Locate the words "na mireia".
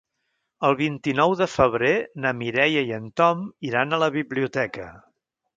2.25-2.83